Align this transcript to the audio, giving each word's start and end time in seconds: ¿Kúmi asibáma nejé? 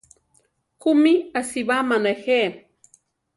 ¿Kúmi 0.81 1.13
asibáma 1.39 1.97
nejé? 2.05 2.41